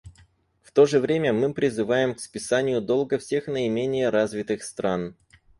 В 0.63 0.71
то 0.71 0.87
же 0.87 0.99
время 0.99 1.31
мы 1.31 1.53
призываем 1.53 2.15
к 2.15 2.19
списанию 2.19 2.81
долга 2.81 3.19
всех 3.19 3.45
наименее 3.45 4.09
развитых 4.09 4.63
стран. 4.63 5.15